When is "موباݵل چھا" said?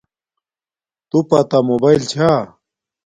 1.67-2.29